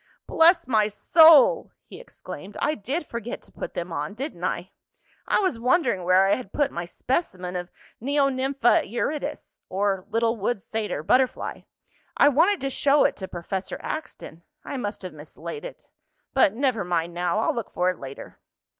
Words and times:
"Bless 0.25 0.67
my 0.67 0.87
soul!" 0.87 1.73
he 1.85 1.99
exclaimed. 1.99 2.57
"I 2.59 2.73
did 2.73 3.05
forget 3.05 3.39
to 3.43 3.51
put 3.51 3.75
them 3.75 3.93
on; 3.93 4.15
didn't 4.15 4.43
I? 4.43 4.71
I 5.27 5.41
was 5.41 5.59
wondering 5.59 6.03
where 6.03 6.25
I 6.25 6.33
had 6.33 6.51
put 6.51 6.71
my 6.71 6.85
specimen 6.85 7.55
of 7.55 7.69
Neonympha 8.01 8.89
eurytus, 8.89 9.59
or 9.69 10.07
little 10.09 10.37
wood 10.37 10.59
satyr 10.59 11.03
butterfly. 11.03 11.61
I 12.17 12.29
wanted 12.29 12.61
to 12.61 12.71
show 12.71 13.03
it 13.03 13.15
to 13.17 13.27
Professor 13.27 13.77
Axton. 13.83 14.41
I 14.65 14.75
must 14.75 15.03
have 15.03 15.13
mislaid 15.13 15.63
it. 15.63 15.87
But 16.33 16.55
never 16.55 16.83
mind 16.83 17.13
now. 17.13 17.37
I'll 17.37 17.53
look 17.53 17.69
for 17.69 17.91
it 17.91 17.99
later." 17.99 18.39